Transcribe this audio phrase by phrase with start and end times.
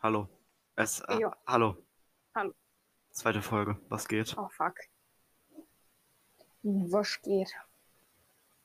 [0.00, 0.28] Hallo.
[0.76, 1.36] Es, äh, Ja.
[1.46, 1.76] hallo.
[2.34, 2.54] Hallo.
[3.10, 3.80] Zweite Folge.
[3.88, 4.36] Was geht?
[4.38, 4.76] Oh fuck.
[6.62, 7.52] Was geht?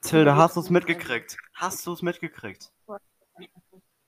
[0.00, 1.36] Tilda, hast du es mitgekriegt?
[1.54, 2.72] Hast du es mitgekriegt?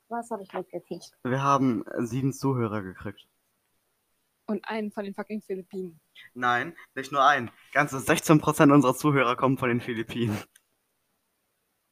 [0.08, 1.10] Was habe ich mitgekriegt?
[1.24, 3.26] Wir haben äh, sieben Zuhörer gekriegt.
[4.46, 6.00] Und einen von den fucking Philippinen.
[6.34, 7.50] Nein, nicht nur einen.
[7.72, 10.40] Ganze 16% unserer Zuhörer kommen von den Philippinen.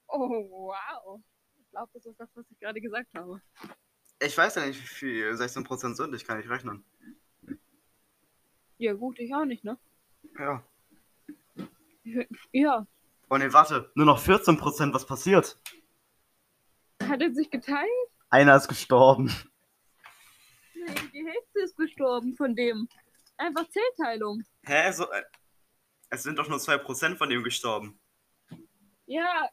[0.06, 1.20] Oh, wow.
[1.56, 3.42] Ich glaube, das ist das, was ich gerade gesagt habe.
[4.20, 6.14] Ich weiß ja nicht, wie viel 16% sind.
[6.14, 6.84] Ich kann nicht rechnen.
[8.78, 9.78] Ja, gut, ich auch nicht, ne?
[10.38, 10.64] Ja.
[12.52, 12.86] Ja.
[13.30, 13.90] Oh ne, warte.
[13.94, 14.92] Nur noch 14%.
[14.92, 15.58] Was passiert?
[17.02, 17.88] Hat er sich geteilt?
[18.30, 19.32] Einer ist gestorben.
[20.74, 22.88] Nee, die Hälfte ist gestorben von dem.
[23.36, 24.42] Einfach Zellteilung.
[24.64, 24.92] Hä?
[24.92, 25.22] So, äh,
[26.10, 27.98] es sind doch nur 2% von dem gestorben.
[29.06, 29.48] Ja.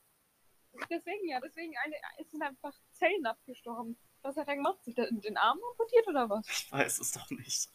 [0.90, 3.98] Deswegen, ja, deswegen eine, es sind einfach Zellen abgestorben.
[4.24, 4.84] Was hat er gemacht?
[4.84, 6.48] Sich den Arm amputiert oder was?
[6.48, 7.70] Ich weiß es doch nicht.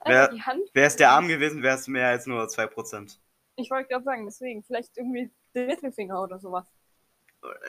[0.00, 0.58] Einfach Wer-.
[0.72, 3.18] Wäre es der Arm gewesen, wäre es mehr als nur 2%.
[3.56, 4.62] Ich wollte gerade sagen, deswegen.
[4.62, 6.66] Vielleicht irgendwie der Mittelfinger oder sowas.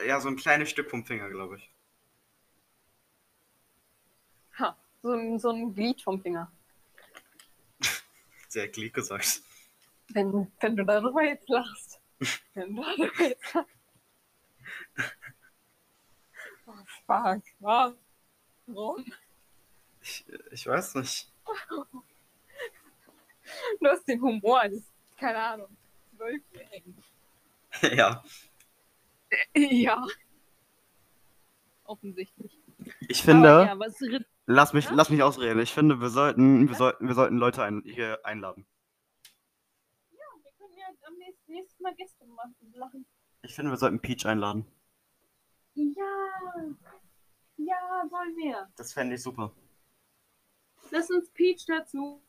[0.06, 1.70] Ja, so ein kleines Stück vom Finger, glaube ich.
[4.58, 4.76] Ha.
[5.02, 6.50] So ein, so ein Glied vom Finger.
[8.48, 9.42] Sehr glied gesagt.
[10.08, 12.00] Wenn, wenn du darüber jetzt lachst.
[12.54, 13.73] wenn du darüber jetzt lachst.
[17.06, 17.42] Fuck.
[17.60, 17.94] Was?
[18.66, 19.04] Warum?
[20.02, 21.30] Ich, ich weiß nicht.
[23.78, 24.82] Du hast den Humor eines,
[25.18, 25.68] keine Ahnung,
[26.16, 26.96] Zwölfjährigen.
[27.94, 28.24] ja.
[29.54, 30.06] Ja.
[31.84, 32.58] Offensichtlich.
[33.08, 34.00] Ich finde, ja, was
[34.46, 34.92] lass mich, Ja?
[34.94, 35.60] lass mich ausreden.
[35.60, 36.78] Ich finde, wir sollten, wir Ja?
[36.78, 38.64] sollten, wir sollten Leute ein, hier einladen.
[40.10, 42.54] wir können ja am nächsten, nächsten Mal Gäste machen.
[42.74, 43.04] Lachen.
[43.42, 44.66] Ich finde, wir sollten Peach einladen.
[45.74, 46.04] Ja.
[47.56, 48.68] Ja, wollen wir.
[48.76, 49.52] Das fände ich super.
[50.90, 52.22] Lass uns Peach dazu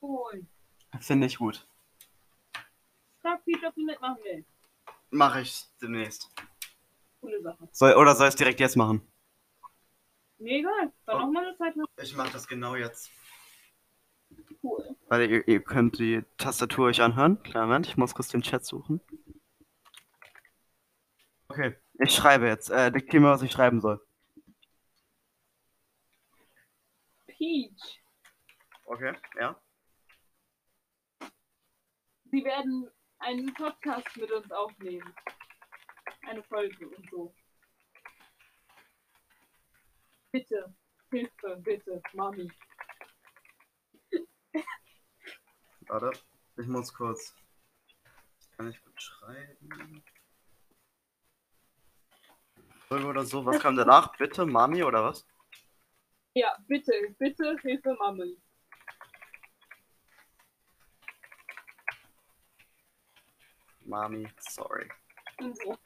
[0.00, 0.48] holen.
[1.00, 1.66] Finde ich gut.
[3.22, 4.44] Frag Peach, ob sie mitmachen will.
[5.10, 6.30] Mache ich demnächst.
[7.20, 7.68] Coole Sache.
[7.72, 9.02] Soll, oder soll ich es direkt jetzt machen?
[10.38, 10.92] Mir egal.
[11.04, 11.18] War Oh.
[11.20, 13.10] noch mal eine Zeit noch Ich mache das genau jetzt.
[14.62, 14.96] cool.
[15.08, 17.42] Weil ihr, ihr könnt die Tastatur euch anhören.
[17.42, 19.00] Klar, Moment, ich muss kurz den Chat suchen.
[21.48, 22.70] Okay, ich schreibe jetzt.
[22.70, 24.00] Äh, diktier mir, was ich schreiben soll.
[27.26, 28.02] Peach.
[28.84, 29.60] Okay, ja.
[32.30, 35.14] Sie werden einen Podcast mit uns aufnehmen.
[36.22, 37.34] Eine Folge und so.
[40.32, 40.74] Bitte.
[41.10, 42.50] Hilfe, bitte, Mami.
[45.88, 46.12] Warte,
[46.56, 47.34] ich muss kurz.
[48.56, 50.04] Kann ich gut schreiben?
[52.90, 54.16] Folge Oder so, was kam danach?
[54.16, 55.24] Bitte, Mami oder was?
[56.34, 58.36] Ja, bitte, bitte, Hilfe, Mami.
[63.84, 64.88] Mami, sorry.
[65.38, 65.78] Unsere,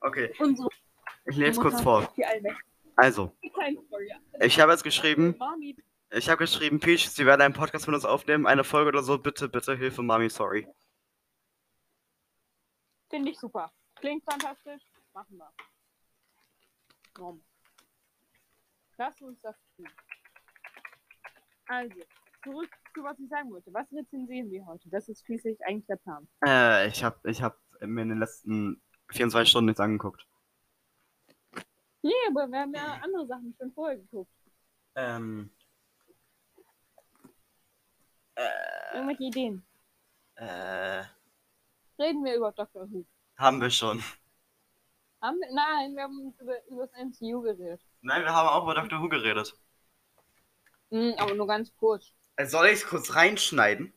[0.00, 0.68] Okay, unsere
[1.26, 2.14] ich lese kurz Mutter, vor.
[2.94, 3.36] Also,
[4.40, 5.34] ich habe jetzt geschrieben,
[6.12, 9.18] ich habe geschrieben, Peach, sie werden einen Podcast mit uns aufnehmen, eine Folge oder so,
[9.18, 10.68] bitte, bitte, Hilfe, Mami, sorry.
[13.10, 13.72] finde ich super.
[13.96, 14.82] Klingt fantastisch.
[15.12, 15.50] Machen wir.
[17.18, 17.42] Warum?
[18.98, 19.88] Lass uns das tun.
[21.68, 22.00] Also,
[22.44, 23.72] zurück zu was ich sagen wollte.
[23.72, 24.88] Was rezensieren wir heute?
[24.88, 26.28] Das ist schließlich eigentlich der Plan.
[26.44, 30.26] Äh, ich habe ich hab mir in den letzten 24 Stunden nichts angeguckt.
[32.02, 34.30] Nee, aber wir haben ja andere Sachen schon vorher geguckt.
[34.94, 35.50] Ähm.
[38.36, 39.66] Äh, Irgendwelche Ideen.
[40.36, 41.02] äh,
[41.98, 43.04] Reden wir über Doctor Who.
[43.36, 44.02] haben wir schon.
[45.22, 45.48] Haben wir?
[45.54, 47.80] Nein, wir haben über, über das MCU geredet.
[48.02, 49.54] Nein, wir haben auch über Doctor Who geredet.
[50.90, 52.12] Hm, aber nur ganz kurz.
[52.36, 53.92] Äh, Soll ich es kurz reinschneiden?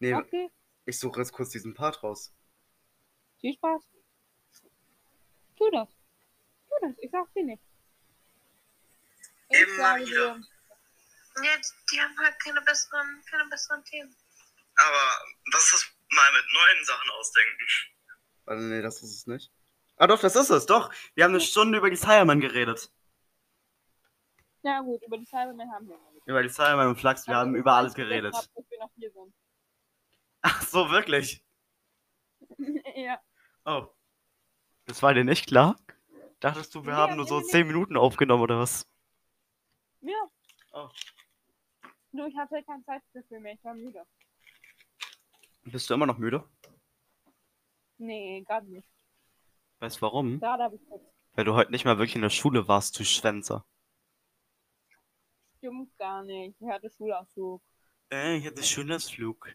[0.00, 0.50] Nee, Okay,
[0.86, 2.32] ich suche jetzt kurz diesen Part raus.
[3.40, 3.82] viel Spaß.
[5.56, 5.88] Tu das.
[5.88, 7.62] Tu das, ich sag's dir nicht.
[9.50, 10.34] Ich Immer wieder.
[10.38, 11.56] dir, Ja,
[11.92, 14.14] die haben halt keine besseren, keine besseren Themen.
[14.76, 17.66] Aber was ist mal mit neuen Sachen ausdenken?
[18.46, 19.52] Warte, nee, das ist es nicht.
[19.96, 20.92] Ah doch, das ist es, doch.
[21.14, 22.90] Wir haben eine Stunde über die Cybermen geredet.
[24.62, 26.26] Ja gut, über die Cybermen haben wir noch nicht.
[26.26, 28.34] Über die Cybermen und Flachs, wir Also, haben über alles geredet.
[28.34, 29.34] Dass wir noch hier sind.
[30.42, 31.44] Ach so, wirklich?
[32.96, 33.20] ja.
[33.64, 33.86] Oh.
[34.86, 35.76] Das war dir nicht klar?
[36.40, 37.50] Dachtest du, wir Nee, haben nur so nee, nee.
[37.52, 38.86] 10 Minuten aufgenommen oder was?
[40.00, 40.28] Ja.
[40.72, 40.88] Oh.
[42.12, 44.04] Nur ich hatte keine Zeit dafür mehr, ich war müde.
[45.64, 46.44] Bist du immer noch müde?
[47.98, 48.86] Nee, gerade nicht.
[49.80, 50.40] Weißt du warum?
[50.40, 51.02] Gerade habe ich kurz.
[51.34, 53.66] Weil du heute nicht mal wirklich in der Schule warst, du Schwänzer.
[55.58, 56.60] stimmt gar nicht.
[56.60, 57.62] Ich hatte Schulausflug.
[58.12, 59.54] Äh, ich hatte Schulausflug.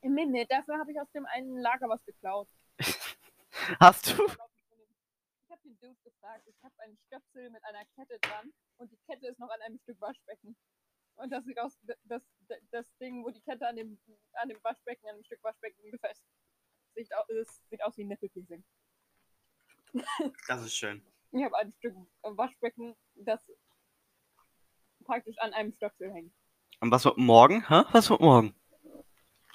[0.00, 2.48] Im Minute, dafür habe ich aus dem einen Lager was geklaut.
[3.78, 4.24] Hast du?
[4.24, 8.98] Ich habe den Dude gefragt, ich habe einen Stöpsel mit einer Kette dran und die
[9.06, 10.56] Kette ist noch an einem Stück Waschbecken.
[11.16, 12.22] Und das sieht aus, das,
[12.70, 13.98] das Ding, wo die Kette an dem,
[14.32, 16.26] an dem Waschbecken, an dem Stück Waschbecken befestigt,
[16.96, 18.64] sieht, au- es sieht aus wie ein Nippelpiercing.
[20.48, 21.02] Das ist schön.
[21.32, 23.40] Ich habe ein Stück Waschbecken, das
[25.04, 26.32] praktisch an einem Stöpsel hängt.
[26.80, 27.66] Und was wird morgen?
[27.68, 27.82] Hä?
[27.92, 28.54] Was wird morgen?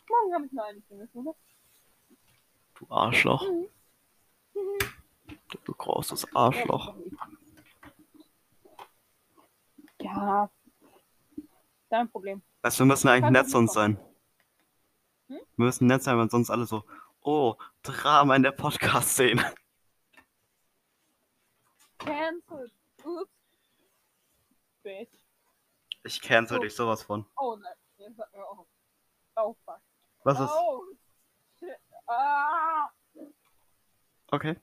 [0.09, 1.33] Morgen habe ich nur eine Stunde Schule.
[2.75, 3.43] Du Arschloch.
[3.49, 3.67] Mhm.
[5.63, 6.95] Du großes Arschloch.
[10.01, 10.49] Ja.
[11.89, 12.41] Dein Problem.
[12.61, 13.97] Weißt du, wir müssen eigentlich nett nicht sein.
[15.27, 15.39] Hm?
[15.55, 16.83] Wir müssen nett sein, weil sonst alle so,
[17.21, 19.53] oh, Drama in der Podcast-Szene.
[22.07, 22.71] Cancelled.
[23.03, 23.31] Ups.
[24.83, 25.09] Bitch.
[26.03, 26.61] Ich cancel Oh.
[26.61, 27.25] dich sowas von.
[27.37, 28.17] Oh nein.
[28.33, 28.65] Auch.
[29.35, 29.81] Oh fuck.
[30.23, 30.49] Was ist?
[30.49, 30.83] Oh.
[31.59, 31.77] Shit.
[32.07, 32.89] Ah.
[34.31, 34.55] Okay.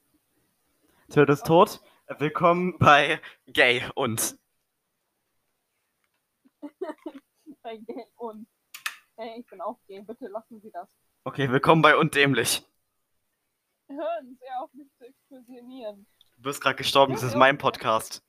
[1.13, 1.81] Tod ist tot.
[2.19, 4.39] Willkommen bei Gay und.
[7.63, 8.47] Bei gay und.
[9.17, 10.01] Hey, ich bin auch gay.
[10.03, 10.89] Bitte lassen Sie das.
[11.25, 12.63] Okay, willkommen bei Undämlich.
[13.89, 16.07] Hören Sie auf, mich zu explosionieren.
[16.45, 18.23] Du bist gerade gestorben, das ist mein Podcast.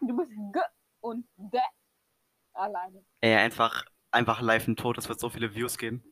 [0.00, 0.60] Du bist G
[1.00, 1.58] und D.
[2.52, 3.04] Alleine.
[3.20, 6.04] Ey, einfach, einfach live und tot, das wird so viele Views geben.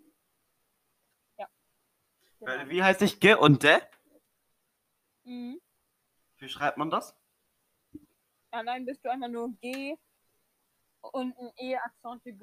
[1.36, 2.68] Genau.
[2.68, 3.80] Wie heißt ich G und De?
[5.22, 5.60] Mhm.
[6.38, 7.16] Wie schreibt man das?
[8.50, 9.96] Allein bist du einfach nur G
[11.12, 12.34] und ein E-Akzent G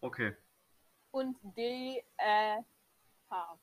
[0.00, 0.34] Okay.
[1.10, 2.62] und D, äh,
[3.28, 3.58] H.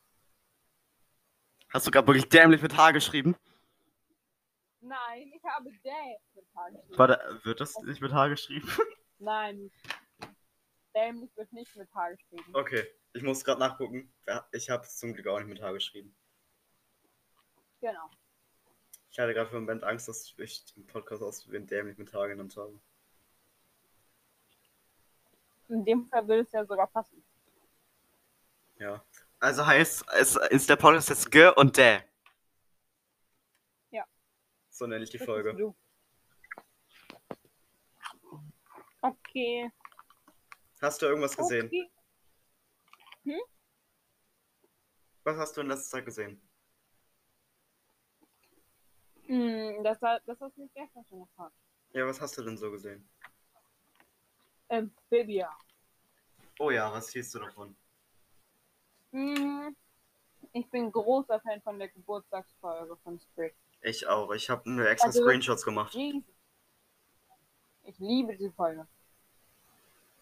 [1.73, 3.35] Hast du gerade wirklich dämlich mit H geschrieben?
[4.81, 5.89] Nein, ich habe D
[6.35, 6.97] mit H geschrieben.
[6.97, 8.67] Warte, wird das nicht mit H geschrieben?
[9.19, 9.71] Nein.
[10.93, 12.43] Dämlich wird nicht mit H geschrieben.
[12.53, 14.11] Okay, ich muss gerade nachgucken.
[14.51, 16.13] Ich habe es zum Glück auch nicht mit H geschrieben.
[17.79, 18.09] Genau.
[19.09, 22.13] Ich hatte gerade für einen Moment Angst, dass ich den Podcast aus wie dämlich mit
[22.13, 22.79] H genannt habe.
[25.69, 27.23] In dem Fall würde es ja sogar passen.
[28.77, 29.05] Ja.
[29.41, 31.99] Also heißt, es ist der Podcast jetzt G und Dä.
[33.89, 34.05] Ja.
[34.69, 35.73] So nenne ich die Das Folge.
[39.01, 39.71] Okay.
[40.79, 41.65] Hast du irgendwas gesehen?
[41.65, 41.89] Okay.
[45.23, 46.39] Was hast du in letzter Zeit gesehen?
[49.25, 51.55] Hm, das, das hast du mich gestern schon gefragt.
[51.93, 53.09] Ja, was hast du denn so gesehen?
[54.69, 55.49] Amphibia.
[56.59, 57.75] Oh ja, was hieß du davon?
[59.11, 59.75] Hm,
[60.53, 63.53] ich bin großer Fan von der Geburtstagsfolge von Sprig.
[63.81, 64.31] Ich auch.
[64.31, 65.95] Ich habe nur extra Also- Screenshots gemacht.
[67.83, 68.87] Ich liebe diese Folge.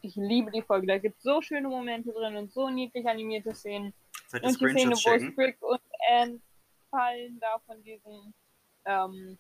[0.02, 0.88] Ich liebe die Folge.
[0.88, 3.94] Da gibt es so schöne Momente drin und so niedlich animierte Szenen.
[4.32, 5.32] Dir Und die Szene, Screenshots wo?
[5.32, 6.40] Sprig und Anne
[6.90, 8.34] fallen da von diesem,
[8.86, 9.38] ähm,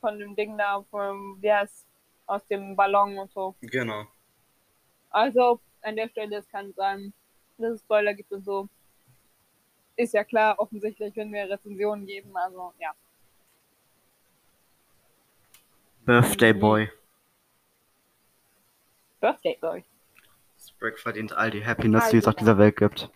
[0.00, 1.86] von dem Ding da, vom, wie heißt
[2.26, 3.54] aus dem Ballon und so.
[3.62, 4.04] Genau.
[5.10, 7.12] Also, an der Stelle, es kann sein,
[7.56, 8.68] dass es Spoiler gibt und so.
[10.02, 12.92] Ist ja klar, offensichtlich, wenn wir Rezensionen geben, also, ja.
[16.04, 16.90] Birthday Boy.
[19.20, 19.84] Birthday Boy.
[20.58, 23.08] Sprig verdient all die Happiness, die es auf dieser Welt gibt.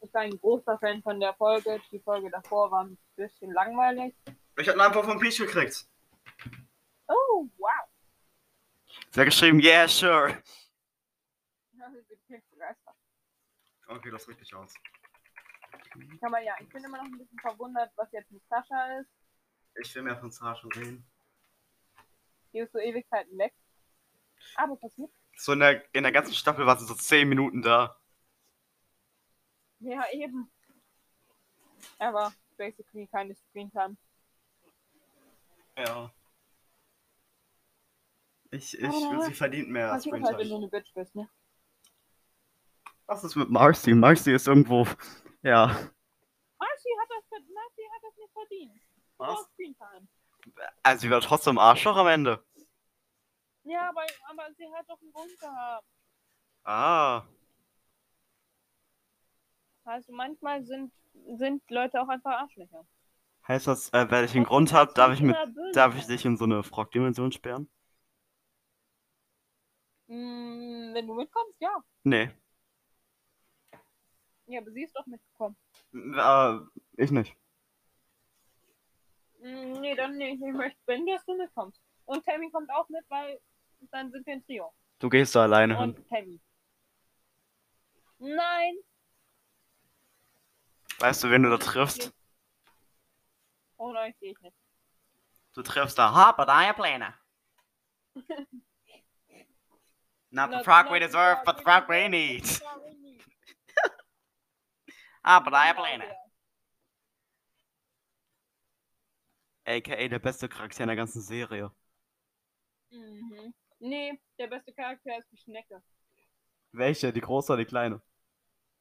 [0.00, 1.80] Ich war ein großer Fan von der Folge.
[1.92, 4.16] Die Folge davor war ein bisschen langweilig.
[4.56, 5.86] Ich habe eine Antwort von Peach gekriegt.
[7.06, 7.70] Oh, wow.
[9.10, 10.42] Sie hat geschrieben, yeah, sure.
[11.70, 12.96] Ich bin echt begeistert.
[13.86, 14.74] Okay, das richtig aus.
[16.20, 19.10] Aber ja, ich bin immer noch ein bisschen verwundert, was jetzt mit Sascha ist.
[19.80, 21.06] Ich will mehr von Sasha sehen.
[22.52, 23.54] Die ist so Ewigkeiten weg.
[24.56, 25.10] Aber passiert.
[25.36, 27.96] So in der, in der ganzen Staffel war sie so 10 Minuten da.
[29.80, 30.50] Ja, eben.
[31.98, 33.96] Aber basically keine Screentime.
[35.76, 36.12] Ja.
[38.50, 41.28] Ich, ich, Aber sie verdient mehr als halt, wenn du eine Bitch bist, ne?
[43.06, 43.94] Was ist mit Marcy?
[43.94, 44.86] Marcy ist irgendwo.
[45.42, 45.66] Ja.
[45.66, 48.72] Marcy hat das, Marcy hat das nicht verdient.
[48.74, 48.84] Sie
[49.18, 49.48] Was?
[50.82, 52.44] Also sie war trotzdem Arschloch am Ende.
[53.64, 55.86] Ja, aber, aber sie hat doch einen Grund gehabt.
[56.64, 57.26] Ah.
[59.84, 60.92] Also manchmal sind,
[61.36, 62.86] sind Leute auch einfach Arschlöcher.
[63.46, 66.06] Heißt das, äh, wenn ich einen Das Grund habe, darf ich mit, böse darf ich
[66.06, 67.70] dich in so eine Frog-Dimension sperren?
[70.06, 71.82] Mm, wenn du mitkommst, ja.
[72.04, 72.30] Nee.
[74.48, 75.56] Ja, aber sie ist doch mitgekommen.
[75.92, 76.58] Äh,
[77.02, 77.36] ich nicht.
[79.40, 80.42] Mm, Nee, dann nicht.
[80.42, 81.80] Ich möchte, wenn dass du mitkommst.
[82.06, 83.38] Und Tammy kommt auch mit, weil
[83.90, 84.72] dann sind wir ein Trio.
[84.98, 85.90] Du gehst da alleine hin.
[85.90, 86.40] Und Tammy.
[88.18, 88.76] Nein.
[90.98, 92.12] Weißt du, wen du da triffst?
[93.76, 94.56] Oh nein, gehe ich nicht.
[95.52, 97.14] Du triffst da Hopper, deine Pläne.
[100.30, 102.62] Not the frog we the deserve, but the frog we deserve,
[105.28, 105.44] need.
[105.44, 106.16] but der.
[109.68, 111.70] AKA der beste Charakter in der ganzen Serie.
[112.90, 113.54] Mhm.
[113.80, 115.82] Nee, der beste Charakter ist die Schnecke.
[116.72, 117.12] Welche?
[117.12, 118.00] Die große oder die kleine?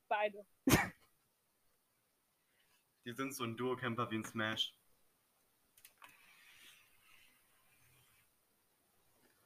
[0.07, 0.45] Beide.
[3.05, 4.73] Die sind so ein Duo-Camper wie in Smash.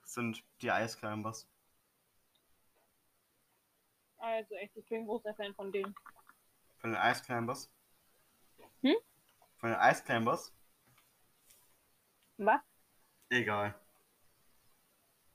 [0.02, 1.48] Das sind die Eisclimbers.
[4.18, 5.94] Also echt, ich bin ein großer Fan von denen.
[6.82, 7.70] Von den Eisclimbers?
[8.82, 8.96] Hm?
[9.58, 10.52] Von den Eisclimbers?
[12.38, 12.60] Was?
[13.30, 13.76] Egal.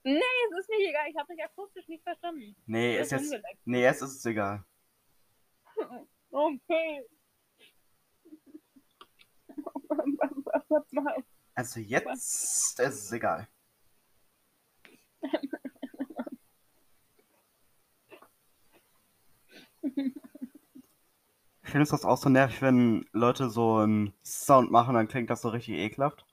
[0.02, 1.08] Nee, es ist nicht egal.
[1.08, 2.54] Ich habe dich akustisch nicht verstanden.
[2.66, 3.22] Nee, Das ist jetzt.
[3.24, 3.60] ungeleckt.
[3.64, 4.64] Nee, jetzt ist es egal.
[6.30, 7.06] Okay.
[11.54, 12.06] Also jetzt
[12.78, 13.48] ist es egal.
[21.76, 25.42] Findest du das auch so nervig, wenn Leute so einen Sound machen, dann klingt das
[25.42, 26.24] so richtig ekelhaft?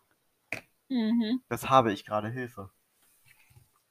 [0.87, 1.43] Mhm.
[1.49, 2.71] Das habe ich gerade Hilfe.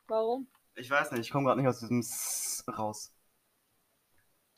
[0.06, 0.48] Warum?
[0.76, 3.12] Ich weiß nicht, ich komme gerade nicht aus diesem S raus.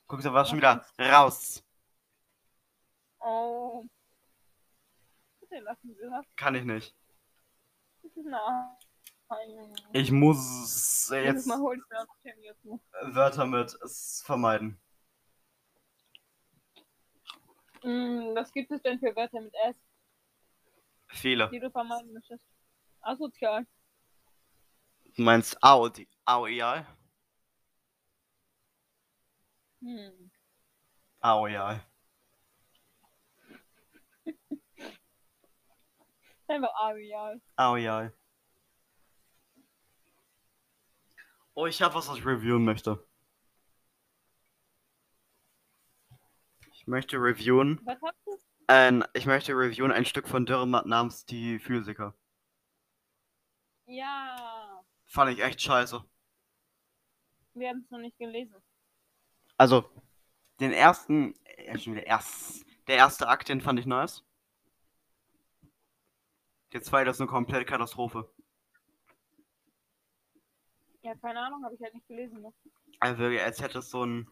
[0.06, 1.64] Guck, da war schon wieder raus.
[3.18, 3.84] Oh.
[5.40, 6.24] Bitte lassen Sie das.
[6.36, 6.94] Kann ich nicht.
[8.14, 9.74] Nein.
[9.92, 11.48] Ich muss jetzt.
[11.48, 13.76] Wörter mit
[14.24, 14.80] vermeiden.
[17.84, 19.76] Mm, was gibt es denn für Wörter mit S,
[21.08, 21.50] Viele.
[21.50, 22.42] die du vermeiden möchtest?
[23.00, 23.66] Asozial.
[25.16, 26.86] Du meinst Au, die Au, ja.
[29.82, 30.30] Hm.
[31.22, 31.80] Ja.
[36.48, 37.40] Einfach Areal.
[37.56, 38.10] Au, ja.
[41.54, 43.06] Oh, ich habe was, was ich reviewen möchte.
[46.84, 47.80] Ich möchte reviewen.
[47.84, 48.38] Was hast du?
[48.66, 52.14] Ein, ich möchte reviewen ein Stück von Dürrematt namens Die Physiker.
[53.86, 54.84] Ja.
[55.06, 56.04] Fand ich echt scheiße.
[57.54, 58.56] Wir haben es noch nicht gelesen.
[59.56, 59.88] Also,
[60.60, 64.22] den ersten, äh, schon wieder erst, der erste Akt, den fand ich nice.
[66.74, 68.30] Der zweite ist eine komplette Katastrophe.
[71.00, 72.42] Ja, keine Ahnung, habe ich halt nicht gelesen.
[72.42, 72.52] Ne?
[73.00, 74.28] Also, als hätte es so ein,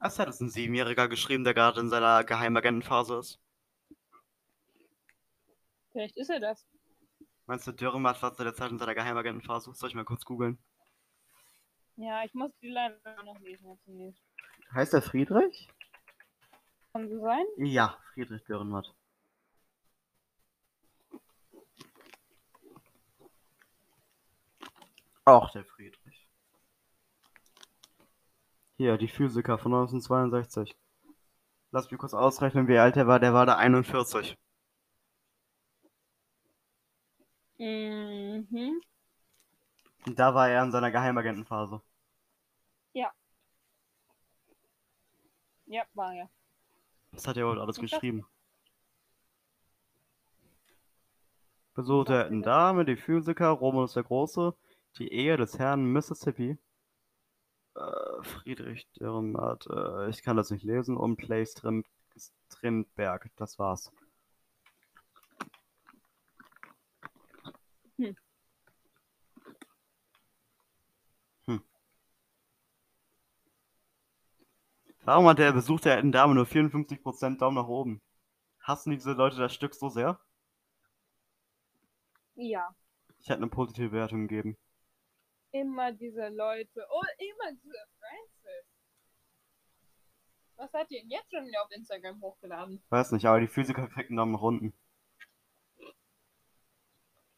[0.00, 3.38] als hätte es ein Siebenjähriger geschrieben, der gerade in seiner Geheimagentenphase ist.
[5.92, 6.66] Vielleicht ist er das.
[7.46, 9.72] Meinst du, Dürrematt war zu der Zeit in seiner Geheimagentenphase?
[9.74, 10.58] Soll ich mal kurz googeln?
[11.96, 13.78] Ja, ich muss die leider noch lesen.
[13.84, 14.22] Zunächst.
[14.72, 15.68] Heißt der Friedrich?
[16.92, 17.44] Kann so sein?
[17.58, 18.94] Ja, Friedrich Dürrenmatt.
[25.24, 25.99] Auch der Friedrich.
[28.80, 30.74] Hier, die Physiker von 1962.
[31.70, 33.20] Lass mich kurz ausrechnen, wie alt er war.
[33.20, 34.38] Der war da 41.
[37.58, 38.80] Mhm.
[40.06, 41.82] Und da war er in seiner Geheimagentenphase.
[45.66, 46.30] Ja, war ja.
[47.12, 48.24] Was hat er wohl alles Und geschrieben?
[51.74, 54.54] Besuchte er in Dame, die Physiker, Romulus der Große,
[54.96, 56.56] die Ehe des Herrn Mississippi.
[57.74, 61.84] Äh, Friedrich Dürrenmatt, äh, ich kann das nicht lesen, und Play Strim
[62.50, 63.92] Strindberg, das war's.
[67.98, 68.16] Hm.
[71.46, 71.62] Hm.
[75.04, 78.00] Warum hat der Besuch der alten Dame nur 54% Daumen nach oben?
[78.60, 80.18] Hassen diese Leute das Stück so sehr?
[82.34, 82.74] Ja.
[83.20, 84.56] Ich hätte eine positive Wertung gegeben.
[85.52, 86.86] Immer diese Leute.
[86.90, 88.66] Oh, immer diese Francis.
[90.56, 92.82] Was hat ihr denn jetzt schon wieder auf Instagram hochgeladen?
[92.90, 94.74] Weiß nicht, aber die Physiker kriegen Daumen nach unten.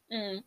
[0.09, 0.43] Mhm.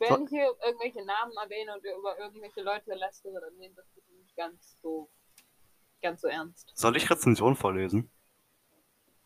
[0.00, 4.12] Wenn ich hier irgendwelche Namen erwähne und über irgendwelche Leute lästere, dann nehmen das bitte
[4.12, 5.08] nicht ganz so,
[6.02, 6.72] ganz so ernst.
[6.74, 8.10] Soll ich Rezension vorlesen?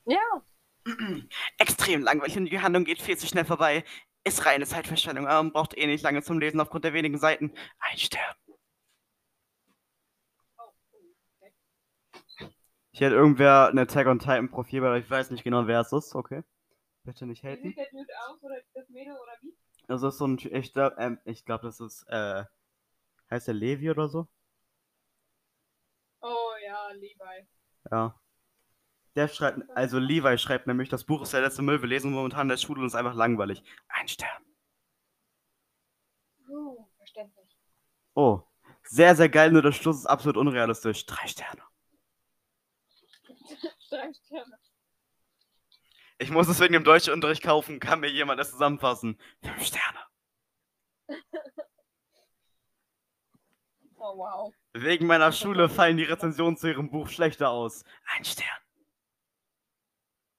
[0.04, 0.42] Ja,
[1.58, 3.84] Extrem langweilig und die Handlung geht viel zu schnell vorbei.
[4.24, 7.52] Ist reine Zeitverschwendung, aber man braucht eh nicht lange zum Lesen aufgrund der wenigen Seiten.
[7.78, 8.34] Ein Stern.
[10.58, 10.72] Oh,
[11.40, 11.54] okay.
[12.90, 15.92] Hier hat irgendwer ein Attack on Titan Profil, aber ich weiß nicht genau, wer es
[15.92, 16.42] ist, okay.
[17.04, 17.62] Bitte nicht haten.
[17.62, 18.42] sieht der Dude aus?
[18.42, 19.56] Oder das Mädel oder wie?
[19.86, 22.44] Das ist so ein, ich glaube, ähm, ich glaube, das ist, äh,
[23.30, 24.28] heißt der Levi oder so?
[26.20, 27.46] Oh ja, Levi.
[27.90, 28.20] Ja.
[29.18, 32.42] Der schreibt, also Levi schreibt nämlich, das Buch ist der letzte Müll, wir lesen momentan
[32.42, 33.64] in der Schule und es ist einfach langweilig.
[33.88, 34.44] Ein Stern.
[36.48, 37.56] Uh, verständlich.
[38.14, 38.42] Oh,
[38.84, 41.04] sehr, sehr geil, nur der Schluss ist absolut unrealistisch.
[41.04, 41.64] Drei Sterne.
[43.90, 44.56] Drei Sterne.
[46.18, 49.18] Ich muss es wegen dem Deutschunterricht kaufen, kann mir jemand das zusammenfassen.
[49.42, 49.98] Fünf Sterne.
[54.00, 54.54] Oh wow.
[54.74, 57.82] Wegen meiner Schule fallen die Rezensionen zu ihrem Buch schlechter aus.
[58.16, 58.46] Ein Stern.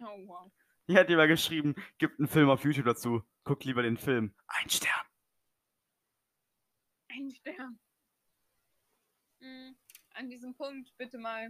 [0.02, 0.52] Oh wow.
[0.88, 3.22] Hier hat jemand geschrieben, gibt einen Film auf YouTube dazu.
[3.44, 4.34] Guck lieber den Film.
[4.48, 5.06] Ein Stern.
[7.10, 7.80] Ein Stern.
[9.42, 9.76] Hm,
[10.14, 11.50] an diesem Punkt bitte mal.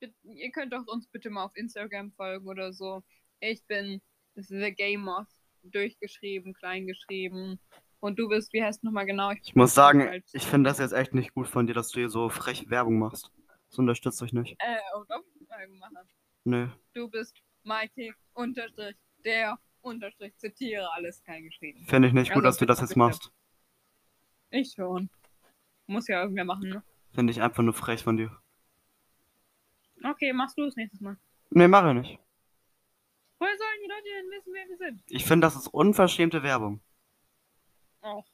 [0.00, 3.02] Bitte, ihr könnt doch uns bitte mal auf Instagram folgen oder so.
[3.40, 4.00] Ich bin
[4.34, 5.28] The Game Moth
[5.64, 7.60] durchgeschrieben, klein geschrieben.
[8.00, 9.32] Und du bist, wie heißt nochmal genau?
[9.32, 12.10] Ich muss sagen, ich finde das jetzt echt nicht gut von dir, dass du hier
[12.10, 13.32] so frech Werbung machst.
[13.68, 14.56] Das unterstützt euch nicht.
[14.60, 15.24] Äh, oh, doch,
[15.80, 16.08] machen.
[16.44, 16.68] Nö.
[16.94, 17.36] Du bist
[17.68, 21.84] Mikey, Unterstrich, der, Unterstrich, zitiere, alles klein geschrieben.
[21.86, 23.30] Finde ich nicht gut, Also dass du das jetzt machst.
[24.50, 25.10] Ich schon.
[25.86, 26.82] Muss ja irgendwer machen, ne?
[27.12, 28.36] Finde ich einfach nur frech von dir.
[30.02, 31.16] Okay, machst du es nächstes Mal.
[31.50, 32.18] Nee, mache ich nicht.
[33.38, 35.02] Woher sollen die Leute denn wissen, wer wir sind?
[35.08, 36.80] Ich finde, das ist unverschämte Werbung.
[38.00, 38.26] Auch.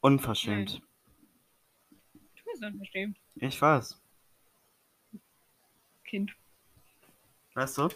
[0.00, 0.82] Unverschämt.
[2.12, 4.00] Du bist unverschämt, Ich weiß.
[6.04, 6.34] Kind.
[7.54, 7.88] Weißt du?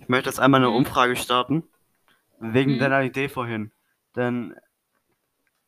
[0.00, 0.76] Ich möchte jetzt einmal eine Mhm.
[0.76, 1.64] Umfrage starten.
[2.40, 2.78] Wegen Mhm.
[2.78, 3.70] deiner Idee vorhin.
[4.16, 4.56] Denn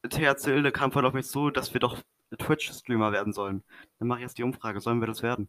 [0.09, 2.03] THC Ilde kam voll auf mich zu, dass wir doch
[2.37, 3.63] Twitch-Streamer werden sollen.
[3.99, 4.81] Dann mache ich jetzt die Umfrage.
[4.81, 5.49] Sollen wir das werden?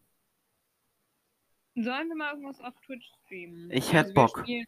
[1.76, 3.70] Sollen wir mal irgendwas auf Twitch streamen?
[3.72, 4.38] Ich hätt wir Bock.
[4.40, 4.66] Spielen,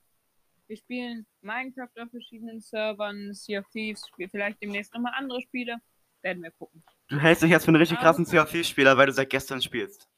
[0.67, 5.77] wir spielen Minecraft auf verschiedenen Servern, Sea of Thieves, spielen vielleicht demnächst nochmal andere Spiele.
[6.23, 6.83] Werden wir gucken.
[7.09, 8.39] Du hältst dich jetzt für einen richtig Ah, krassen okay.
[8.45, 10.09] CFC-Spieler, weil du seit gestern spielst.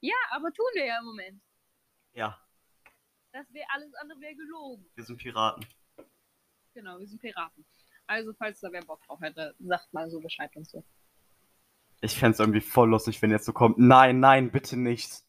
[0.00, 1.40] Ja, aber tun wir ja im Moment.
[2.14, 2.36] Ja,
[3.32, 4.90] Das wäre alles andere wäre gelogen.
[4.94, 5.64] wir sind Piraten.
[6.74, 7.64] Genau, wir sind Piraten.
[8.06, 10.84] Also, falls da wer Bock drauf hätte, sagt mal so Bescheid und so.
[12.00, 13.78] Ich fände es irgendwie voll lustig, wenn jetzt so kommt.
[13.78, 15.22] Nein, nein, bitte nicht.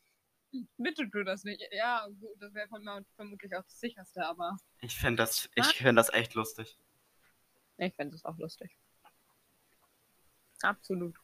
[0.77, 1.61] Bitte tu das nicht.
[1.71, 5.65] Ja, gut, das wäre von mir vermutlich auch das sicherste, aber Ich fände das, ich
[5.67, 6.77] fänd das echt lustig.
[7.77, 8.75] ich fände es auch lustig.
[10.61, 11.15] Absolut.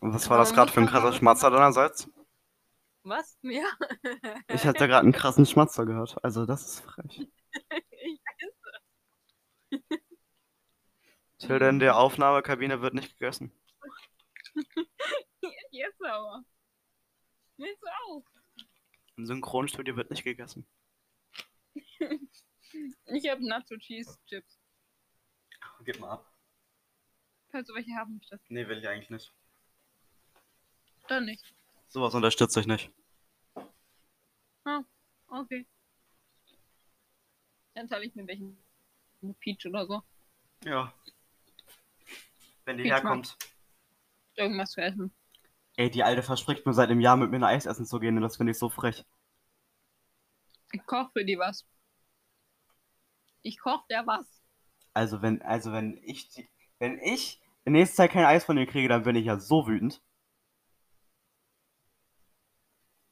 [0.00, 2.08] Und was war das gerade für ein krasser Schmatzer deinerseits?
[3.06, 3.38] Was?
[3.42, 3.68] Ja.
[4.48, 6.16] Ich hatte gerade einen krassen Schmatzer gehört.
[6.24, 7.28] Also, das ist frech.
[9.70, 9.86] ich
[11.38, 13.52] Tilde in der Aufnahmekabine wird nicht gegessen.
[15.70, 16.44] Jetzt aber.
[17.58, 17.64] Du
[18.08, 18.24] auch?
[19.16, 20.66] Im Synchronstudio wird nicht gegessen.
[23.06, 24.58] Ich habe Nacho Cheese Chips.
[25.84, 26.30] Gib mal ab.
[27.50, 28.50] Falls du welche haben möchtest.
[28.50, 29.32] Nee, will ich eigentlich nicht.
[31.08, 31.54] Dann nicht.
[31.88, 32.90] Sowas unterstütze ich nicht.
[35.28, 35.66] Okay.
[37.74, 38.56] Dann teile ich mir welchen.
[39.22, 40.02] Eine Peach oder so.
[40.64, 40.92] Ja.
[42.64, 43.36] Wenn die Viel herkommt.
[44.34, 45.12] Irgendwas zu essen.
[45.76, 48.16] Ey, die Alte verspricht mir seit einem Jahr mit mir ein Eis essen zu gehen
[48.16, 49.04] und das finde ich so frech.
[50.72, 51.66] Ich koche für die was.
[53.42, 54.26] Ich koche der was.
[54.94, 58.66] Also wenn, also wenn ich, die, wenn ich in nächster Zeit kein Eis von ihr
[58.66, 60.02] kriege, dann bin ich ja so wütend.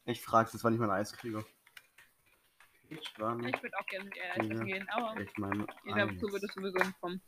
[0.07, 1.45] Ich frage jetzt, wann ich mein Eis kriege.
[2.89, 3.57] Ich war nicht.
[3.57, 4.65] Ich würde auch gerne mit ihr essen Ja.
[4.65, 7.21] gehen, aber Ich meine, jeder dazu würde es sowieso kommen.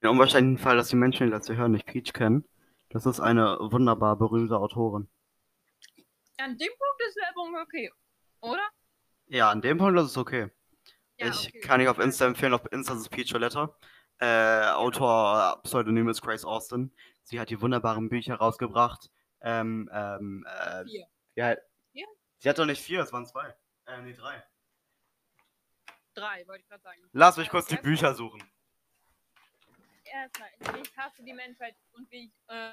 [0.00, 2.44] Im unwahrscheinlichen Fall, dass die Menschen, die das hier hören, nicht Peach kennen.
[2.90, 5.08] Das ist eine wunderbar berühmte Autorin.
[6.38, 7.90] An dem Punkt ist Werbung okay,
[8.40, 8.68] oder?
[9.26, 10.50] Ja, an dem Punkt ist es okay.
[11.18, 11.60] Ja, ich okay.
[11.60, 13.76] kann dich auf Insta empfehlen, auf Insta ist Peach Violetta.
[14.18, 16.92] Äh, Autor, Pseudonym ist Grace Austin.
[17.22, 19.10] Sie hat die wunderbaren Bücher rausgebracht.
[19.42, 21.06] Ähm, ähm, äh, Vier.
[21.34, 21.56] Ja,
[21.92, 22.06] Vier?
[22.38, 23.54] sie hat doch nicht vier, es waren zwei.
[23.86, 24.42] Äh, nee, drei.
[26.14, 27.00] Drei, wollte ich gerade sagen.
[27.12, 28.42] Lass mich kurz die Bücher suchen.
[30.04, 30.50] Erstmal,
[30.82, 32.72] ich, hasse die Menschheit und wie ich, äh,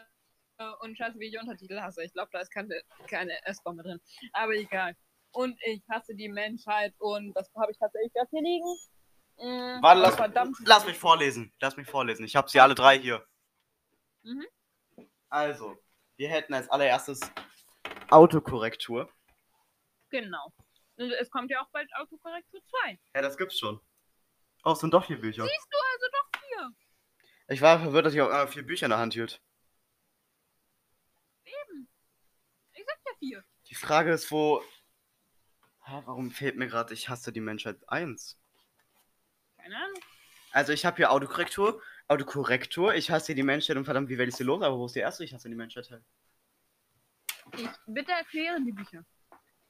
[0.57, 2.03] äh, und scheiße, wie ich Untertitel hasse.
[2.03, 4.01] Ich glaube, da ist keine, keine S-Bombe drin.
[4.33, 4.95] Aber egal.
[5.31, 8.75] Und ich hasse die Menschheit und das habe ich tatsächlich gerade hier liegen.
[9.37, 10.57] Mm, Warte, lass, verdammt.
[10.65, 11.53] lass mich vorlesen.
[11.61, 12.25] Lass mich vorlesen.
[12.25, 13.25] Ich habe sie alle drei hier.
[14.23, 14.45] Mhm.
[15.29, 15.77] Also,
[16.19, 17.21] wir hätten als allererstes
[18.09, 19.09] Autokorrektur.
[20.09, 20.53] Genau.
[20.97, 22.99] Und es kommt ja auch bald Autokorrektur 2.
[23.15, 23.79] Ja, das gibt's schon.
[24.65, 25.43] Oh, es sind doch vier Bücher.
[25.43, 26.71] Siehst du also doch vier.
[27.47, 29.41] Ich war verwirrt, dass ich auch äh, vier Bücher in der Hand hielt.
[31.45, 31.87] Eben.
[32.73, 33.45] Ich sag ja vier.
[33.67, 34.61] Die Frage ist, wo.
[35.85, 38.37] Hä, warum fehlt mir gerade Ich hasse die Menschheit 1?
[39.55, 40.01] Keine Ahnung.
[40.51, 44.35] Also ich habe hier Autokorrektur, Autokorrektur, ich hasse die Menschheit und verdammt, wie werde ich
[44.35, 44.61] sie los?
[44.63, 46.03] Aber wo ist die erste Ich hasse die Menschheit Teil?
[47.55, 49.05] Ich bitte erklären die Bücher.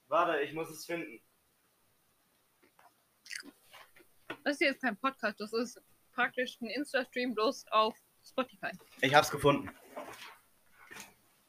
[0.08, 1.22] Warte, ich muss es finden.
[4.44, 5.82] Das hier ist kein Podcast, das ist
[6.14, 8.72] praktisch ein Insta-Stream bloß auf Spotify.
[9.02, 9.70] Ich hab's gefunden.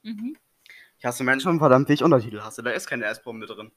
[0.02, 0.36] Mhm.
[0.98, 2.62] Ich hasse Menschen und verdammt, wie ich Untertitel hasse.
[2.64, 3.70] Da ist keine S-Bombe drin.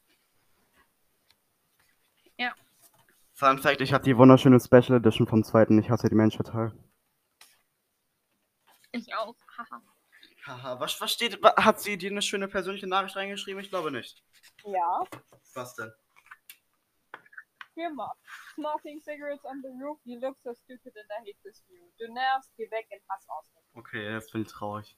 [2.38, 2.54] Ja.
[3.34, 6.73] Fun Fact, ich habe die wunderschöne Special Edition vom zweiten Ich hasse die Menschheit Teil.
[8.93, 9.36] Ich auch.
[9.58, 9.82] Haha.
[10.45, 13.62] Haha, was, was steht, hat sie dir eine schöne persönliche Nachricht reingeschrieben?
[13.62, 14.23] Ich glaube nicht.
[14.65, 15.03] Ja.
[15.53, 15.91] Was denn?
[17.73, 18.13] Firma.
[18.53, 21.82] Smoking cigarettes on the roof, you look so stupid and I hate this view.
[21.97, 23.51] Du nervst, geh weg in Hass aus.
[23.73, 24.95] Okay, jetzt bin ich traurig.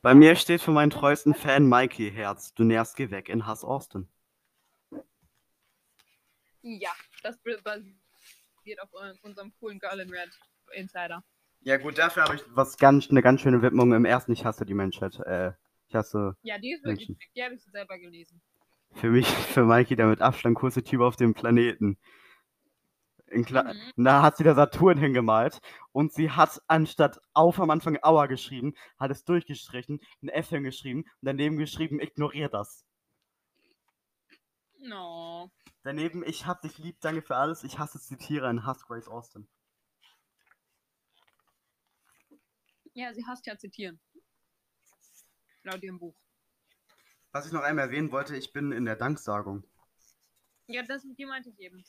[0.00, 2.54] Bei mir steht für meinen treuesten Fan Mikey Herz.
[2.54, 4.08] Du nervst, geh weg in Hass Austin.
[6.62, 8.90] Ja, das basiert auf
[9.22, 10.30] unserem coolen Girl in Red
[10.72, 11.22] Insider.
[11.64, 14.64] Ja gut, dafür habe ich was ganz, eine ganz schöne Widmung im ersten Ich hasse
[14.66, 15.18] die Menschheit.
[15.20, 15.52] Äh,
[15.88, 17.18] ich hasse Ja, die ist wirklich Menschen.
[17.36, 18.40] Die habe ich selber gelesen.
[18.94, 21.98] für mich, für Mikey der mit Abstand coolste Typ auf dem Planeten.
[23.28, 24.04] In Kla Mhm.
[24.04, 25.60] Da hat sie der Saturn hingemalt
[25.92, 31.02] und sie hat anstatt auf am Anfang Aua geschrieben, hat es durchgestrichen, ein F hingeschrieben
[31.04, 32.84] und daneben geschrieben, ignorier das.
[34.80, 35.50] No.
[35.84, 39.48] Daneben, ich hab dich lieb, danke für alles, ich hasse Zitiere in Hass Grace Austin.
[42.94, 44.00] Ja, sie hasst ja zitieren.
[45.62, 46.14] Laut ihrem Buch.
[47.32, 49.64] Was ich noch einmal erwähnen wollte, ich bin in der Danksagung.
[50.66, 51.82] Ja, das die meinte ich eben.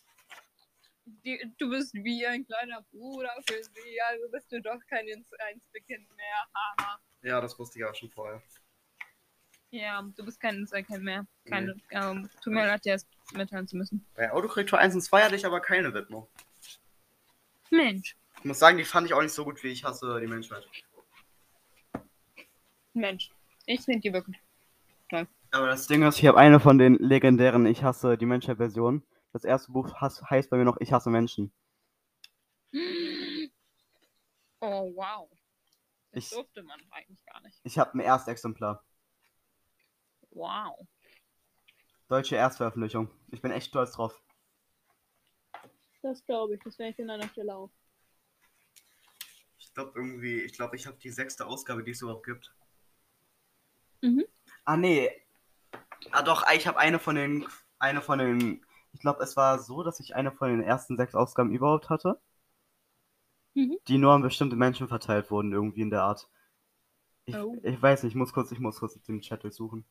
[1.06, 6.16] Die, du bist wie ein kleiner Bruder für sie, also bist du doch kein Einzelkind
[6.16, 6.48] mehr.
[6.56, 7.00] Haha.
[7.22, 8.42] Ja, das wusste ich auch schon vorher.
[9.72, 11.28] Ja, du bist kein Einzelkind mehr.
[11.46, 14.06] Keine, ähm, tut mir leid, dir das mitteilen zu müssen.
[14.16, 16.28] Bei Autokorrektur 1 und 2 hatte ich aber keine Widmung.
[17.70, 18.16] Mensch.
[18.38, 20.66] Ich muss sagen, die fand ich auch nicht so gut, wie ich hasse die Menschheit.
[22.94, 23.32] Mensch.
[23.66, 24.38] Ich finde die wirklich.
[25.52, 29.04] Aber das Ding ist, ich habe eine von den legendären Ich hasse die Menschheit-Versionen.
[29.32, 31.52] Das erste Buch has- heißt bei mir noch Ich hasse Menschen.
[34.66, 35.30] Oh, wow.
[36.14, 37.60] Das Ich- durfte man eigentlich gar nicht.
[37.64, 38.82] Ich habe ein Erstexemplar.
[40.32, 40.88] Wow.
[42.08, 43.10] Deutsche Erstveröffentlichung.
[43.32, 44.22] Ich bin echt stolz drauf.
[46.02, 46.62] Das glaube ich.
[46.64, 47.72] Das wäre ich an einer Stelle auch.
[49.60, 52.54] Ich glaube irgendwie, ich glaube, ich habe die sechste Ausgabe, die es überhaupt gibt.
[54.04, 54.26] Mhm.
[54.66, 55.10] Ah, nee.
[56.12, 57.48] Ah, doch, ich habe eine von den,
[57.80, 61.16] eine von den, ich glaube, es war so, dass ich eine von den ersten sechs
[61.16, 62.20] Ausgaben überhaupt hatte.
[63.56, 63.78] Mhm.
[63.88, 66.30] Die nur an bestimmte Menschen verteilt wurden, irgendwie in der Art.
[67.26, 67.56] Ich, Oh.
[67.64, 69.86] ich weiß nicht, ich muss kurz, ich muss kurz den Chat durchsuchen.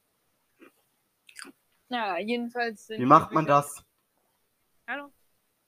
[1.89, 3.83] Ja, jedenfalls sind Wie macht man das?
[4.87, 5.11] Hallo?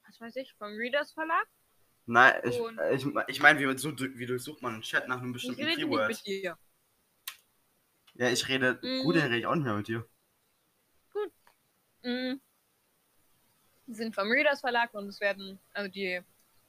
[0.07, 0.53] Was weiß ich?
[0.55, 1.47] Vom Readers Verlag?
[2.07, 2.61] Nein, ich,
[2.93, 5.77] ich, ich meine, wie, so, wie durchsucht man einen Chat nach einem Ich bestimmten rede
[5.77, 6.09] nicht Keyword?
[6.09, 6.59] mit dir.
[8.15, 9.03] Ja, ich rede, Mhm.
[9.03, 10.07] gut, dann rede ich auch nicht mehr mit dir.
[12.03, 12.41] Mhm.
[13.87, 16.21] Die sind vom Readers Verlag und es werden, also die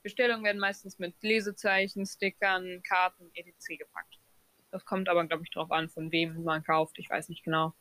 [0.01, 3.77] Bestellungen werden meistens mit Lesezeichen, Stickern, Karten, etc.
[3.77, 4.19] gepackt.
[4.71, 6.99] Das kommt aber, glaube ich, darauf an, von wem man kauft.
[6.99, 7.73] Ich weiß nicht genau.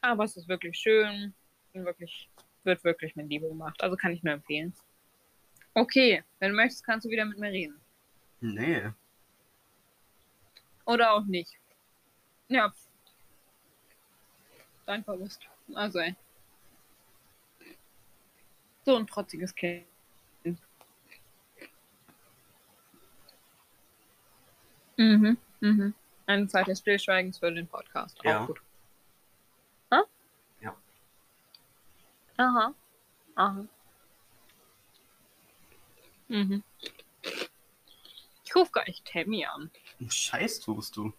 [0.00, 1.34] Aber es ist wirklich schön
[1.72, 2.28] und wirklich,
[2.64, 3.82] wird wirklich mit Liebe gemacht.
[3.82, 4.74] Also kann ich nur empfehlen.
[5.74, 7.80] Okay, wenn du möchtest, kannst du wieder mit mir reden.
[8.40, 8.90] Nee.
[10.84, 11.58] Oder auch nicht.
[12.48, 12.72] Ja.
[14.86, 15.40] Dein Verlust.
[15.74, 16.14] Also, ey.
[18.84, 19.86] So ein trotziges Kind.
[24.96, 25.94] Mhm, mhm.
[26.26, 28.18] Eine Zeit des Stillschweigens für den Podcast.
[28.20, 28.44] Auch Ja.
[28.46, 28.60] gut.
[29.90, 29.96] Hä?
[30.60, 30.76] Ja.
[32.36, 32.74] Aha.
[33.34, 33.64] Aha.
[36.28, 36.62] Mhm.
[38.44, 39.70] Ich rufe gleich Tammy an.
[40.08, 41.12] Scheiß tust du.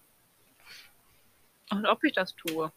[1.71, 2.71] Und ob ich das tue.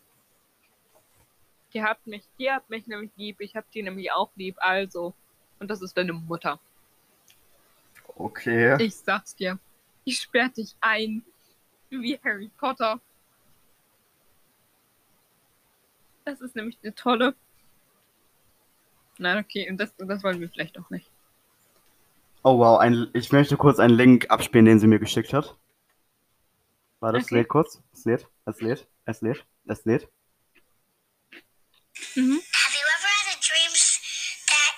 [1.74, 5.14] Die hat mich, die hat mich nämlich lieb, ich hab die nämlich auch lieb, also.
[5.58, 6.58] Und das ist deine Mutter.
[8.16, 8.82] Okay.
[8.82, 9.58] Ich sag's dir.
[10.04, 11.22] Ich sperr dich ein.
[11.90, 13.00] Wie Harry Potter.
[16.24, 17.34] Das ist nämlich eine tolle.
[19.18, 21.10] Nein, okay, das, das wollen wir vielleicht auch nicht.
[22.42, 25.56] Oh wow, ein, ich möchte kurz einen Link abspielen, den sie mir geschickt hat.
[27.00, 27.36] Warte, es Okay.
[27.38, 27.80] lädt kurz.
[27.92, 30.08] Es lädt, es lädt, es lädt, es lädt.
[32.16, 32.40] Mhm.
[32.40, 33.72] Have you ever had a dream
[34.50, 34.74] that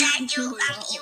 [0.00, 1.00] that you um, you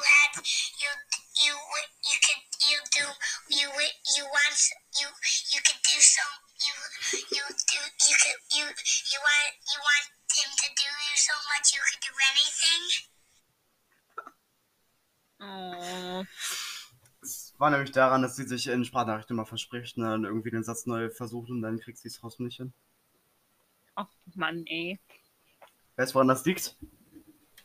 [17.64, 20.85] war nämlich daran, dass sie sich in Sprachnachrichten immer verspricht und dann irgendwie den Satz
[20.85, 22.74] neu versucht und dann kriegt sie es trotzdem nicht hin.
[23.94, 25.00] Ach, Mann, ey.
[25.96, 26.77] Weißt du, woran das liegt?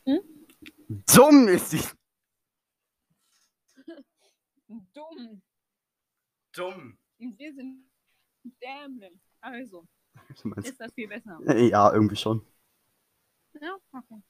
[0.06, 0.20] Hm?
[0.88, 1.82] Dumm ist sie.
[4.94, 5.42] Dumm.
[6.52, 6.98] Dumm.
[7.18, 7.84] Wir sind
[8.42, 9.20] dämlich.
[9.42, 9.86] Also,
[10.64, 11.38] ist das viel besser.
[11.44, 12.40] Ja, irgendwie schon.
[13.60, 14.22] Ja, okay.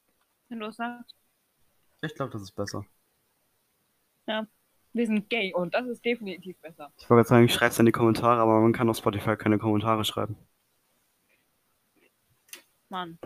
[0.49, 1.15] Wenn du es sagst.
[2.03, 2.85] Ich glaube, das ist besser.
[4.93, 6.93] Wir sind gay und das ist definitiv besser.
[6.99, 9.37] Ich wollte gerade sagen, ich schreibe es in die Kommentare, aber man kann auf Spotify
[9.37, 10.37] keine Kommentare schreiben.
[12.89, 13.19] Mann.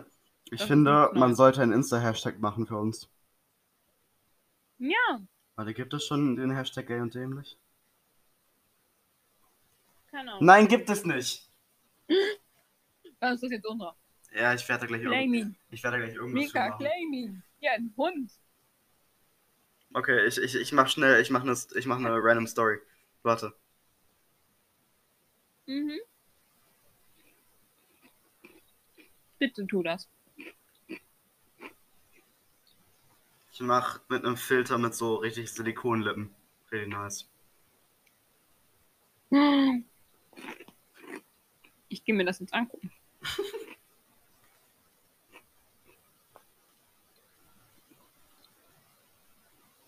[0.51, 3.09] Ich finde, man sollte einen Insta-Hashtag machen für uns.
[4.77, 5.19] Ja,
[5.55, 7.57] Warte, gibt es schon den Hashtag gay und dämlich?
[10.15, 10.45] keine Ahnung.
[10.45, 11.49] Nein, gibt es nicht.
[13.19, 13.95] Was ist das jetzt unser?
[14.33, 16.79] Ja, ich werde gleich, irgend ich werde gleich irgendwas Mika, machen.
[16.79, 17.43] claim ihn.
[17.59, 18.31] Ja, ein Hund.
[19.95, 22.79] Okay, ich, ich, ich mach schnell, ich mach eine, ich mach eine random Story.
[23.23, 23.53] Warte.
[25.67, 26.01] Mhm.
[29.39, 30.09] Bitte tu das.
[33.53, 36.35] Ich mach mit einem Filter mit so richtig Silikonlippen.
[36.73, 37.29] Richtig nice.
[41.87, 42.91] Ich gehe mir das jetzt angucken.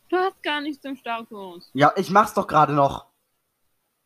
[0.09, 1.69] Du hast gar nichts im Status.
[1.73, 3.07] Ja, ich mach's doch gerade noch.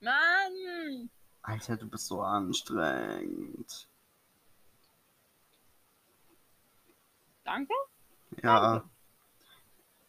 [0.01, 1.09] Mann!
[1.41, 3.87] Alter, du bist so anstrengend.
[7.43, 7.73] Danke?
[8.43, 8.83] Ja.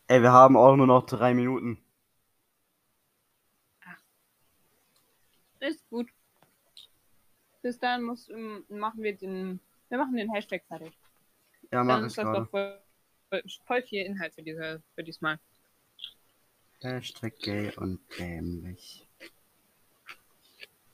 [0.08, 1.78] Ey, wir haben auch nur noch drei Minuten.
[5.60, 6.10] Ist gut.
[7.62, 9.60] Bis dann muss, ähm, machen wir den.
[9.88, 10.92] Wir machen den Hashtag fertig.
[11.70, 12.82] Ja, mach Dann ich ist das doch voll,
[13.30, 15.38] voll, voll viel Inhalt für, diese, für diesmal.
[16.82, 19.06] Hashtag gay und dämlich.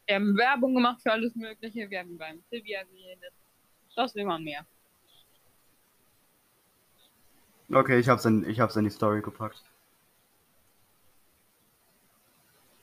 [0.07, 1.89] Wir haben Werbung gemacht für alles Mögliche.
[1.91, 3.33] Wir haben beim Trivia geredet.
[3.95, 4.65] Das will man mehr.
[7.71, 9.63] Okay, ich hab's in, ich hab's in die Story gepackt.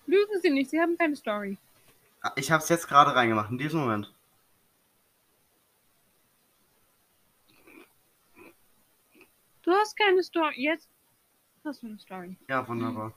[0.05, 1.57] Lügen Sie nicht, Sie haben keine Story.
[2.21, 4.13] Ah, Ich hab's jetzt gerade reingemacht, in diesem Moment.
[9.63, 10.53] Du hast keine Story.
[10.57, 10.87] Jetzt
[11.65, 12.37] hast du eine Story.
[12.47, 13.13] Ja, wunderbar.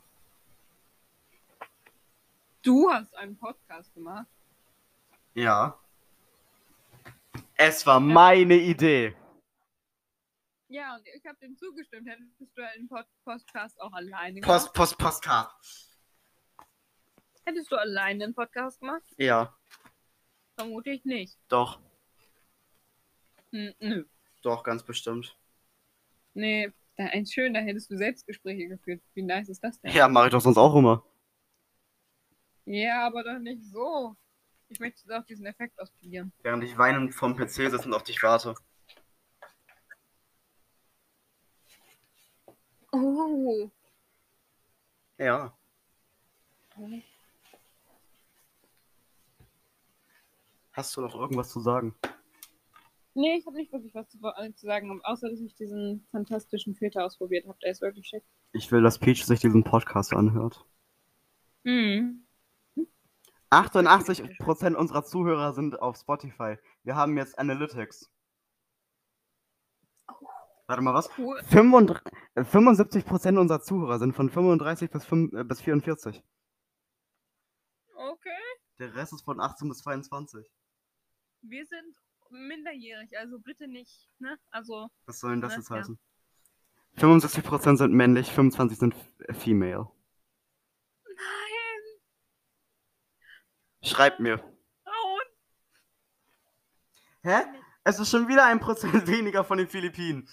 [2.62, 4.26] Du hast einen Podcast gemacht.
[5.34, 5.78] Ja.
[7.54, 9.14] Es war meine Idee.
[10.68, 12.08] Ja, und ich habe dem zugestimmt.
[12.08, 14.74] Hättest du einen Pod Podcast auch alleine Post, gemacht?
[14.74, 15.50] Post, Postkarte.
[17.44, 19.02] Hättest du alleine einen Podcast gemacht?
[19.16, 19.54] Ja,
[20.56, 21.38] Vermute ich nicht.
[21.48, 21.78] doch.
[23.52, 24.04] Hm, nö.
[24.42, 25.37] Doch, ganz bestimmt.
[26.34, 29.00] Nee, da ein schön, da hättest du Selbstgespräche geführt.
[29.14, 29.92] Wie nice ist das denn?
[29.92, 31.04] Ja, mache ich doch sonst auch immer.
[32.64, 34.16] Ja, aber doch nicht so.
[34.68, 36.32] Ich möchte jetzt auch diesen Effekt ausprobieren.
[36.42, 38.54] Während ich weinend vom PC sitze und auf dich warte.
[42.92, 43.70] Oh.
[45.18, 45.56] Ja.
[50.72, 51.94] Hast du noch irgendwas zu sagen?
[53.18, 56.76] Nee, ich habe nicht wirklich was zu, äh, zu sagen, außer dass ich diesen fantastischen
[56.76, 57.59] Filter ausprobiert habe.
[57.64, 58.22] Der ist wirklich schick.
[58.52, 60.64] Ich will, dass Peach sich diesen Podcast anhört.
[61.64, 62.24] Mhm.
[63.50, 66.59] 88% unserer Zuhörer sind auf Spotify.
[66.85, 68.09] Wir haben jetzt Analytics.
[70.68, 71.11] Warte mal, was?
[71.18, 71.42] Cool.
[71.42, 76.22] 35 äh, 75% unserer Zuhörer sind von 35 bis, 5, äh, bis 44.
[77.96, 78.31] Okay.
[78.78, 80.48] Der Rest ist von 18 bis 22.
[81.42, 81.96] Wir sind
[82.30, 84.38] minderjährig, also bitte nicht, ne?
[84.50, 85.76] Also, Was soll denn das Ja, jetzt ja.
[85.76, 85.98] heißen?
[86.96, 89.88] 75% sind männlich, 25 sind f- female.
[91.04, 92.00] nein,
[93.82, 94.38] Schreibt mir.
[94.82, 95.22] Frauen.
[97.22, 97.42] Hä?
[97.84, 100.28] Es ist schon wieder ein Prozent weniger von den Philippinen.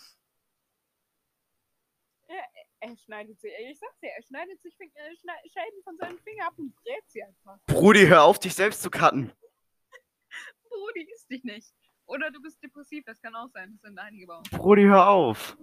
[2.82, 6.20] Er schneidet sich, ich sag's dir, er schneidet sich Fing- äh, Schne- Scheiben von seinen
[6.20, 7.58] Fingern ab und brät sie einfach.
[7.66, 9.32] Brudi, hör auf, dich selbst zu cutten.
[10.70, 11.74] Brudi isst dich nicht.
[12.06, 14.50] Oder du bist depressiv, das kann auch sein, das sind einige bei uns.
[14.50, 15.58] Brudi, hör auf.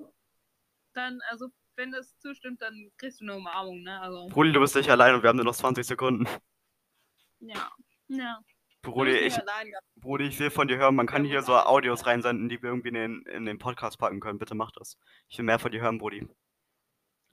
[0.93, 4.01] Dann, also, wenn das zustimmt, dann kriegst du eine Umarmung, ne?
[4.01, 6.27] Also, Brudi, du bist nicht allein und wir haben nur noch 20 Sekunden.
[7.41, 7.71] ja.
[8.09, 8.43] Ja.
[8.83, 9.39] Bist ich.
[9.97, 12.89] Brudi, ich will von dir hören, man kann hier so Audios reinsenden, die wir irgendwie
[12.89, 14.41] in den, in den Podcast packen können.
[14.41, 14.99] Bitte mach das.
[15.29, 16.27] Ich will mehr von dir hören, Brudi.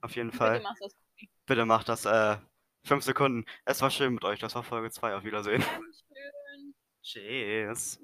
[0.01, 0.59] Auf jeden Fall.
[0.59, 0.95] Bitte mach das.
[1.47, 2.05] Bitte mach das.
[2.05, 2.37] Äh,
[2.83, 3.45] fünf Sekunden.
[3.65, 4.39] Es war schön mit euch.
[4.39, 5.15] Das war Folge 2.
[5.15, 5.63] Auf Wiedersehen.
[5.63, 6.75] Dankeschön.
[7.01, 7.99] Tschüss.